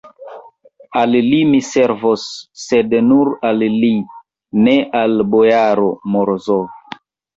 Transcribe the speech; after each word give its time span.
Al 1.01 1.11
li 1.25 1.41
mi 1.49 1.59
servos, 1.67 2.23
sed 2.61 2.95
nur 3.11 3.31
al 3.51 3.63
li, 3.85 3.93
ne 4.69 4.75
al 5.03 5.15
bojaro 5.35 5.89
Morozov. 6.15 6.65